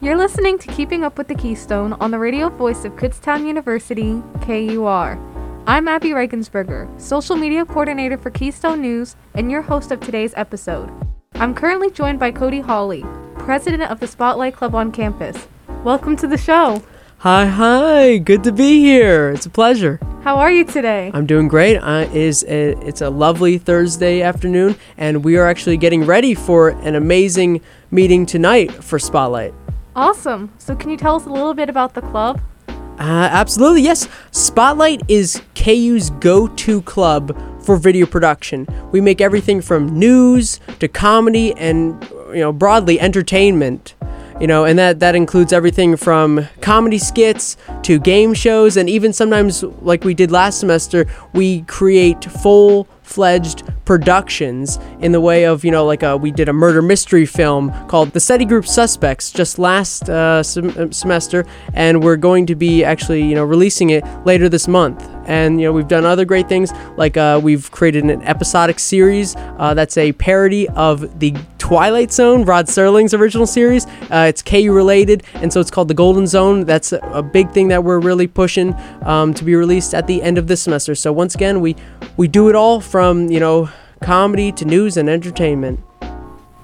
You're 0.00 0.16
listening 0.16 0.58
to 0.58 0.72
Keeping 0.74 1.02
Up 1.02 1.18
with 1.18 1.26
the 1.26 1.34
Keystone 1.34 1.94
on 1.94 2.12
the 2.12 2.20
radio 2.20 2.50
voice 2.50 2.84
of 2.84 2.92
Kutztown 2.92 3.44
University, 3.44 4.22
KUR. 4.42 5.18
I'm 5.66 5.88
Abby 5.88 6.10
Regensberger, 6.10 7.00
social 7.00 7.34
media 7.34 7.64
coordinator 7.64 8.16
for 8.16 8.30
Keystone 8.30 8.80
News 8.80 9.16
and 9.34 9.50
your 9.50 9.60
host 9.60 9.90
of 9.90 9.98
today's 9.98 10.32
episode. 10.36 10.88
I'm 11.34 11.52
currently 11.52 11.90
joined 11.90 12.20
by 12.20 12.30
Cody 12.30 12.60
Hawley, 12.60 13.04
president 13.38 13.90
of 13.90 13.98
the 13.98 14.06
Spotlight 14.06 14.54
Club 14.54 14.76
on 14.76 14.92
campus. 14.92 15.48
Welcome 15.82 16.14
to 16.18 16.28
the 16.28 16.38
show. 16.38 16.80
Hi, 17.18 17.46
hi. 17.46 18.18
Good 18.18 18.44
to 18.44 18.52
be 18.52 18.80
here. 18.80 19.30
It's 19.30 19.46
a 19.46 19.50
pleasure. 19.50 19.98
How 20.22 20.36
are 20.36 20.52
you 20.52 20.64
today? 20.64 21.10
I'm 21.12 21.26
doing 21.26 21.48
great. 21.48 21.78
Uh, 21.78 22.06
it 22.08 22.14
is 22.14 22.44
a, 22.44 22.78
it's 22.86 23.00
a 23.00 23.10
lovely 23.10 23.58
Thursday 23.58 24.22
afternoon, 24.22 24.76
and 24.96 25.24
we 25.24 25.36
are 25.36 25.48
actually 25.48 25.76
getting 25.76 26.04
ready 26.06 26.34
for 26.34 26.68
an 26.68 26.94
amazing 26.94 27.62
meeting 27.90 28.26
tonight 28.26 28.72
for 28.72 29.00
Spotlight. 29.00 29.52
Awesome. 29.98 30.52
So, 30.58 30.76
can 30.76 30.90
you 30.90 30.96
tell 30.96 31.16
us 31.16 31.26
a 31.26 31.28
little 31.28 31.54
bit 31.54 31.68
about 31.68 31.94
the 31.94 32.02
club? 32.02 32.40
Uh, 32.68 33.28
absolutely, 33.32 33.82
yes. 33.82 34.08
Spotlight 34.30 35.02
is 35.08 35.42
KU's 35.56 36.10
go 36.10 36.46
to 36.46 36.82
club 36.82 37.36
for 37.64 37.76
video 37.76 38.06
production. 38.06 38.68
We 38.92 39.00
make 39.00 39.20
everything 39.20 39.60
from 39.60 39.98
news 39.98 40.60
to 40.78 40.86
comedy 40.86 41.52
and, 41.56 42.00
you 42.28 42.38
know, 42.38 42.52
broadly 42.52 43.00
entertainment. 43.00 43.96
You 44.40 44.46
know, 44.46 44.64
and 44.64 44.78
that, 44.78 45.00
that 45.00 45.16
includes 45.16 45.52
everything 45.52 45.96
from 45.96 46.46
comedy 46.60 46.98
skits 46.98 47.56
to 47.82 47.98
game 47.98 48.34
shows, 48.34 48.76
and 48.76 48.88
even 48.88 49.12
sometimes, 49.12 49.64
like 49.64 50.04
we 50.04 50.14
did 50.14 50.30
last 50.30 50.60
semester, 50.60 51.06
we 51.32 51.62
create 51.62 52.24
full 52.24 52.86
fledged 53.02 53.64
productions 53.88 54.78
in 55.00 55.12
the 55.12 55.20
way 55.20 55.46
of, 55.46 55.64
you 55.64 55.70
know, 55.70 55.82
like 55.82 56.02
a, 56.02 56.14
we 56.14 56.30
did 56.30 56.46
a 56.46 56.52
murder 56.52 56.82
mystery 56.82 57.24
film 57.24 57.72
called 57.88 58.10
The 58.10 58.20
Study 58.20 58.44
Group 58.44 58.66
Suspects 58.66 59.30
just 59.30 59.58
last 59.58 60.10
uh, 60.10 60.42
sem- 60.42 60.74
uh, 60.76 60.90
semester, 60.90 61.46
and 61.72 62.04
we're 62.04 62.18
going 62.18 62.44
to 62.48 62.54
be 62.54 62.84
actually, 62.84 63.22
you 63.24 63.34
know, 63.34 63.44
releasing 63.44 63.88
it 63.88 64.04
later 64.26 64.46
this 64.50 64.68
month. 64.68 65.02
And, 65.24 65.58
you 65.58 65.66
know, 65.66 65.72
we've 65.72 65.88
done 65.88 66.04
other 66.04 66.26
great 66.26 66.50
things, 66.50 66.70
like 66.98 67.16
uh, 67.16 67.40
we've 67.42 67.70
created 67.70 68.04
an 68.04 68.20
episodic 68.24 68.78
series 68.78 69.34
uh, 69.36 69.72
that's 69.72 69.96
a 69.96 70.12
parody 70.12 70.68
of 70.70 71.18
the 71.18 71.34
Twilight 71.68 72.10
Zone, 72.10 72.46
Rod 72.46 72.64
Serling's 72.64 73.12
original 73.12 73.46
series. 73.46 73.84
Uh, 74.10 74.24
it's 74.26 74.40
KU 74.40 74.72
related, 74.72 75.22
and 75.34 75.52
so 75.52 75.60
it's 75.60 75.70
called 75.70 75.88
The 75.88 75.92
Golden 75.92 76.26
Zone. 76.26 76.64
That's 76.64 76.94
a, 76.94 76.98
a 77.12 77.22
big 77.22 77.50
thing 77.50 77.68
that 77.68 77.84
we're 77.84 77.98
really 77.98 78.26
pushing 78.26 78.74
um, 79.02 79.34
to 79.34 79.44
be 79.44 79.54
released 79.54 79.92
at 79.92 80.06
the 80.06 80.22
end 80.22 80.38
of 80.38 80.46
this 80.46 80.62
semester. 80.62 80.94
So 80.94 81.12
once 81.12 81.34
again, 81.34 81.60
we 81.60 81.76
we 82.16 82.26
do 82.26 82.48
it 82.48 82.54
all 82.54 82.80
from 82.80 83.28
you 83.28 83.38
know 83.38 83.68
comedy 84.00 84.50
to 84.52 84.64
news 84.64 84.96
and 84.96 85.10
entertainment. 85.10 85.80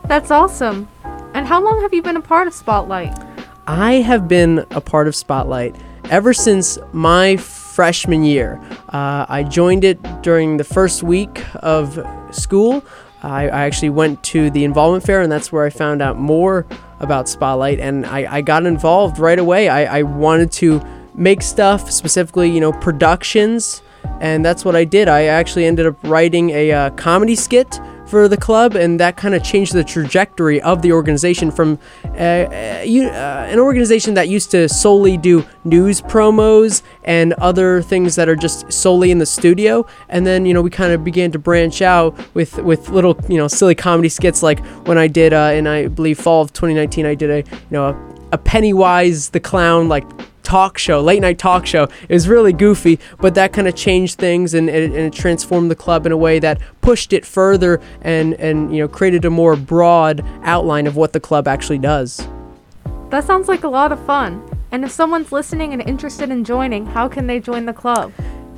That's 0.06 0.30
awesome. 0.30 0.88
And 1.34 1.46
how 1.46 1.62
long 1.62 1.82
have 1.82 1.92
you 1.92 2.00
been 2.00 2.16
a 2.16 2.22
part 2.22 2.46
of 2.46 2.54
Spotlight? 2.54 3.14
I 3.66 3.96
have 3.96 4.26
been 4.26 4.64
a 4.70 4.80
part 4.80 5.06
of 5.06 5.14
Spotlight 5.14 5.76
ever 6.08 6.32
since 6.32 6.78
my 6.94 7.36
freshman 7.36 8.24
year. 8.24 8.58
Uh, 8.88 9.26
I 9.28 9.42
joined 9.42 9.84
it 9.84 10.00
during 10.22 10.56
the 10.56 10.64
first 10.64 11.02
week 11.02 11.44
of 11.56 11.98
school. 12.30 12.82
I, 13.24 13.48
I, 13.48 13.64
actually 13.64 13.90
went 13.90 14.22
to 14.24 14.50
the 14.50 14.64
involvement 14.64 15.04
fair, 15.04 15.22
and 15.22 15.32
that's 15.32 15.50
where 15.50 15.64
I 15.64 15.70
found 15.70 16.02
out 16.02 16.18
more 16.18 16.66
about 17.00 17.28
Spotlight. 17.28 17.80
And 17.80 18.04
I, 18.04 18.36
I 18.36 18.40
got 18.42 18.66
involved 18.66 19.18
right 19.18 19.38
away. 19.38 19.68
I, 19.68 19.98
I, 19.98 20.02
wanted 20.02 20.52
to 20.52 20.82
make 21.14 21.40
stuff, 21.40 21.90
specifically, 21.90 22.50
you 22.50 22.60
know, 22.60 22.72
productions, 22.72 23.82
and 24.20 24.44
that's 24.44 24.64
what 24.64 24.76
I 24.76 24.84
did. 24.84 25.08
I 25.08 25.24
actually 25.24 25.64
ended 25.64 25.86
up 25.86 25.96
writing 26.02 26.50
a 26.50 26.70
uh, 26.70 26.90
comedy 26.90 27.34
skit 27.34 27.80
for 28.14 28.28
the 28.28 28.36
club, 28.36 28.76
and 28.76 29.00
that 29.00 29.16
kind 29.16 29.34
of 29.34 29.42
changed 29.42 29.72
the 29.72 29.82
trajectory 29.82 30.62
of 30.62 30.82
the 30.82 30.92
organization 30.92 31.50
from 31.50 31.80
uh, 32.04 32.08
uh, 32.08 32.84
uh, 32.86 33.50
an 33.50 33.58
organization 33.58 34.14
that 34.14 34.28
used 34.28 34.52
to 34.52 34.68
solely 34.68 35.16
do 35.16 35.44
news 35.64 36.00
promos 36.00 36.82
and 37.02 37.32
other 37.34 37.82
things 37.82 38.14
that 38.14 38.28
are 38.28 38.36
just 38.36 38.72
solely 38.72 39.10
in 39.10 39.18
the 39.18 39.26
studio. 39.26 39.84
And 40.08 40.24
then 40.24 40.46
you 40.46 40.54
know 40.54 40.62
we 40.62 40.70
kind 40.70 40.92
of 40.92 41.02
began 41.02 41.32
to 41.32 41.40
branch 41.40 41.82
out 41.82 42.14
with 42.34 42.56
with 42.58 42.88
little 42.88 43.18
you 43.28 43.36
know 43.36 43.48
silly 43.48 43.74
comedy 43.74 44.08
skits 44.08 44.44
like 44.44 44.64
when 44.86 44.96
I 44.96 45.08
did 45.08 45.32
uh, 45.32 45.50
in 45.52 45.66
I 45.66 45.88
believe 45.88 46.20
fall 46.20 46.40
of 46.40 46.52
2019 46.52 47.06
I 47.06 47.16
did 47.16 47.30
a 47.30 47.38
you 47.38 47.70
know 47.72 47.86
a, 47.88 47.94
a 48.30 48.38
Pennywise 48.38 49.30
the 49.30 49.40
clown 49.40 49.88
like 49.88 50.04
talk 50.54 50.78
show, 50.78 51.00
late 51.00 51.20
night 51.20 51.36
talk 51.36 51.66
show. 51.66 51.82
It 52.08 52.14
was 52.14 52.28
really 52.28 52.52
goofy, 52.52 53.00
but 53.18 53.34
that 53.34 53.52
kind 53.52 53.66
of 53.66 53.74
changed 53.74 54.20
things 54.20 54.54
and, 54.54 54.70
and, 54.70 54.94
and, 54.94 55.06
it 55.06 55.12
transformed 55.12 55.68
the 55.68 55.74
club 55.74 56.06
in 56.06 56.12
a 56.12 56.16
way 56.16 56.38
that 56.38 56.60
pushed 56.80 57.12
it 57.12 57.26
further 57.26 57.80
and, 58.02 58.34
and 58.34 58.72
you 58.72 58.80
know 58.80 58.86
created 58.86 59.24
a 59.24 59.30
more 59.30 59.56
broad 59.56 60.24
outline 60.44 60.86
of 60.86 60.94
what 60.94 61.12
the 61.12 61.18
club 61.18 61.48
actually 61.48 61.78
does. 61.78 62.28
That 63.10 63.24
sounds 63.24 63.48
like 63.48 63.64
a 63.64 63.68
lot 63.68 63.90
of 63.90 63.98
fun. 64.06 64.48
And 64.70 64.84
if 64.84 64.92
someone's 64.92 65.32
listening 65.32 65.72
and 65.72 65.82
interested 65.82 66.30
in 66.30 66.44
joining, 66.44 66.86
how 66.86 67.08
can 67.08 67.26
they 67.26 67.40
join 67.40 67.66
the 67.66 67.72
club? 67.72 68.12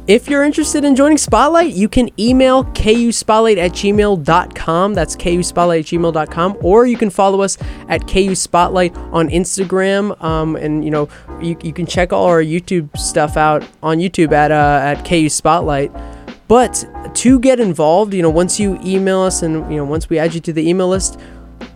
If 0.09 0.29
you're 0.29 0.45
interested 0.45 0.85
in 0.85 0.95
joining 0.95 1.19
Spotlight, 1.19 1.75
you 1.75 1.89
can 1.89 2.11
email 2.17 2.63
kuspotlight 2.63 3.57
at 3.57 3.73
gmail.com. 3.73 4.95
That's 4.95 5.17
kuspotlight 5.17 5.81
at 5.81 5.87
gmail.com. 5.87 6.59
Or 6.61 6.87
you 6.87 6.97
can 6.97 7.11
follow 7.11 7.41
us 7.41 7.59
at 7.89 8.07
KU 8.07 8.37
Spotlight 8.37 8.97
on 8.97 9.29
Instagram. 9.31 10.23
Um, 10.23 10.55
and, 10.55 10.85
you 10.85 10.93
know, 10.93 11.09
you, 11.43 11.57
you 11.61 11.73
can 11.73 11.87
check 11.87 12.13
all 12.13 12.27
our 12.27 12.41
YouTube 12.41 12.97
stuff 12.97 13.37
out 13.37 13.67
on 13.83 13.99
YouTube 13.99 14.31
at, 14.31 14.53
uh, 14.53 14.81
at 14.85 15.05
KU 15.05 15.29
Spotlight. 15.29 15.91
But 16.47 16.85
to 17.15 17.41
get 17.41 17.59
involved, 17.59 18.15
you 18.15 18.23
know, 18.23 18.31
once 18.31 18.61
you 18.61 18.79
email 18.85 19.23
us 19.23 19.43
and, 19.43 19.69
you 19.69 19.79
know, 19.79 19.85
once 19.85 20.09
we 20.09 20.21
add 20.21 20.35
you 20.35 20.41
to 20.43 20.53
the 20.53 20.69
email 20.69 20.87
list, 20.87 21.19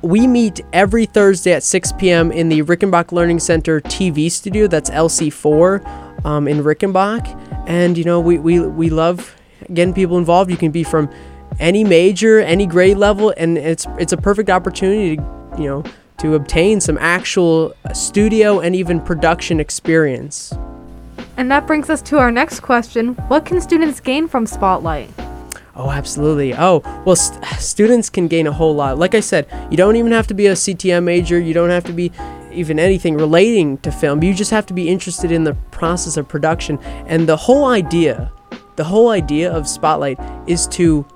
we 0.03 0.29
meet 0.29 0.61
every 0.73 1.05
Thursday 1.05 1.53
at 1.53 1.65
6 1.65 1.93
p.m. 1.99 2.31
in 2.31 2.49
the 2.49 2.63
Rickenbach 2.63 3.11
Learning 3.11 3.41
Center 3.41 3.81
TV 3.81 4.31
studio. 4.31 4.69
That's 4.69 4.89
LC4 4.89 6.25
um, 6.25 6.47
in 6.47 6.59
Rickenbach 6.63 7.50
and 7.71 7.97
you 7.97 8.03
know 8.03 8.19
we, 8.19 8.37
we 8.39 8.61
we 8.61 8.91
love 8.91 9.37
getting 9.73 9.95
people 9.95 10.19
involved 10.19 10.51
you 10.51 10.57
can 10.57 10.73
be 10.73 10.83
from 10.83 11.09
any 11.61 11.85
major 11.85 12.41
any 12.41 12.67
grade 12.67 12.97
level 12.97 13.33
and 13.37 13.57
it's 13.57 13.87
it's 13.99 14.13
a 14.13 14.17
perfect 14.17 14.51
opportunity 14.51 15.17
to 15.17 15.23
you 15.57 15.69
know 15.69 15.85
to 16.19 16.35
obtain 16.35 16.81
some 16.81 16.99
actual 16.99 17.73
studio 17.95 18.59
and 18.59 18.75
even 18.75 19.01
production 19.01 19.61
experience 19.61 20.53
and 21.37 21.51
that 21.51 21.67
brings 21.67 21.89
us 21.89 22.03
to 22.03 22.19
our 22.19 22.33
next 22.33 22.61
question 22.61 23.15
what 23.29 23.45
can 23.47 23.61
students 23.61 24.01
gain 24.01 24.27
from 24.29 24.45
spotlight 24.47 25.09
Oh, 25.77 25.89
absolutely. 25.89 26.53
Oh, 26.53 26.83
well, 27.07 27.17
st- 27.17 27.43
students 27.59 28.11
can 28.11 28.29
gain 28.29 28.47
a 28.47 28.53
whole 28.53 28.75
lot. 28.75 28.99
Like 28.99 29.15
I 29.15 29.21
said, 29.21 29.47
you 29.71 29.79
don't 29.79 29.97
even 29.97 30.13
have 30.13 30.27
to 30.27 30.35
be 30.35 30.47
a 30.49 30.53
CTM 30.53 31.05
major. 31.05 31.41
You 31.41 31.55
don't 31.55 31.71
have 31.71 31.85
to 31.85 31.93
be 31.95 32.13
even 32.53 32.79
anything 32.79 33.17
relating 33.17 33.79
to 33.79 33.91
film. 33.91 34.23
You 34.23 34.35
just 34.35 34.51
have 34.51 34.67
to 34.67 34.75
be 34.75 34.89
interested 34.89 35.33
in 35.33 35.45
the 35.45 35.55
process 35.71 36.17
of 36.17 36.29
production. 36.29 36.79
And 37.07 37.29
the 37.29 37.37
whole 37.37 37.67
idea, 37.67 38.33
the 38.77 38.85
whole 38.85 39.11
idea 39.11 39.53
of 39.53 39.69
Spotlight 39.69 40.19
is 40.47 40.67
to 40.69 41.07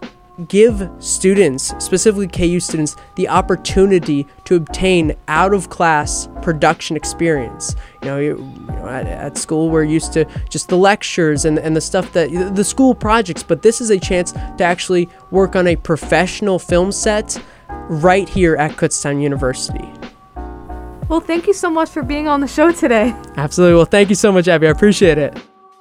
give 0.49 0.91
students, 0.99 1.75
specifically 1.79 2.27
KU 2.27 2.59
students, 2.59 2.97
the 3.15 3.29
opportunity 3.29 4.27
to 4.45 4.57
obtain 4.57 5.15
out 5.29 5.55
of 5.55 5.71
class 5.71 6.29
production 6.43 6.97
experience. 6.97 7.77
You 8.03 8.09
know, 8.09 8.19
you, 8.19 8.39
you 8.39 8.67
know 8.67 8.89
at, 8.89 9.07
at, 9.07 9.39
school 9.39 9.71
we're 9.71 9.85
used 9.85 10.13
to 10.15 10.25
just 10.49 10.69
the 10.69 10.77
lectures 10.77 11.45
and, 11.45 11.59
and 11.59 11.77
the 11.77 11.81
stuff 11.81 12.13
that 12.13 12.55
the 12.55 12.65
school 12.65 12.95
projects, 12.95 13.43
but 13.43 13.63
this 13.63 13.81
is 13.81 13.91
a 13.91 13.99
chance 13.99 14.33
to 14.33 14.65
actually 14.65 15.09
work 15.31 15.55
on 15.55 15.67
a 15.69 15.77
professional 15.77 16.59
film 16.59 16.91
set 16.91 17.41
right 17.89 18.29
here 18.29 18.57
at 18.57 18.73
Kutztown 18.73 19.23
University. 19.23 19.89
Well, 21.09 21.21
thank 21.21 21.47
you 21.47 21.53
so 21.53 21.71
much 21.71 21.91
for 21.91 22.03
being 22.03 22.29
on 22.29 22.41
the 22.41 22.49
show 22.49 22.73
today. 22.73 23.15
Absolutely. 23.37 23.77
Well, 23.77 23.85
thank 23.85 24.09
you 24.09 24.15
so 24.17 24.33
much, 24.33 24.49
Abby. 24.49 24.67
I 24.67 24.71
appreciate 24.71 25.19
it. 25.19 25.37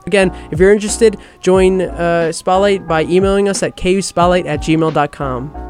Again, 0.05 0.31
if 0.51 0.59
you're 0.59 0.73
interested, 0.73 1.17
join 1.39 1.81
uh, 1.81 2.31
Spotlight 2.31 2.87
by 2.87 3.03
emailing 3.03 3.47
us 3.47 3.63
at 3.63 3.77
kuspotlight 3.77 4.45
at 4.45 4.59
gmail.com. 4.59 5.62